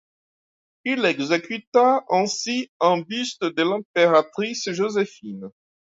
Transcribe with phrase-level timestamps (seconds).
[0.83, 5.51] Il exécuta ainsi un buste de l'impératrice Joséphine.